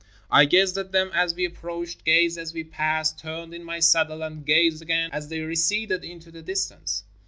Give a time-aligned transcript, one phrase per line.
[0.31, 3.77] I gazed at them as we ap proached, gazed as we passed, turned in my
[3.77, 7.03] saddle and gazed again as they receded into the distance.